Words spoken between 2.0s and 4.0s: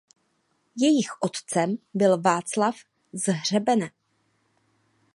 Václav z Hřebene.